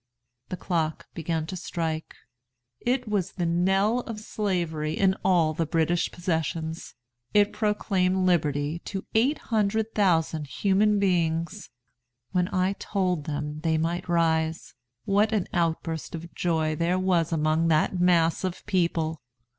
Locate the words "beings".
10.97-11.69